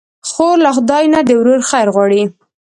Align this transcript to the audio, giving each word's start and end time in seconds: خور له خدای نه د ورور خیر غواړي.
خور 0.29 0.55
له 0.65 0.71
خدای 0.77 1.05
نه 1.13 1.19
د 1.27 1.29
ورور 1.39 1.61
خیر 1.69 1.87
غواړي. 1.95 2.21